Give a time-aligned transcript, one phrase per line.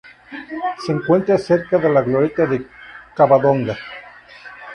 [0.83, 2.65] Se encuentra cerca de la glorieta de
[3.15, 3.77] Covadonga.